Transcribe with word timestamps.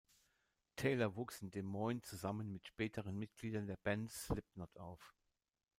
Taylor 0.77 1.15
wuchs 1.15 1.43
in 1.43 1.51
Des 1.51 1.61
Moines 1.61 2.01
zusammen 2.01 2.51
mit 2.51 2.65
späteren 2.65 3.19
Mitgliedern 3.19 3.67
der 3.67 3.77
Band 3.77 4.11
Slipknot 4.11 4.75
auf. 4.79 5.13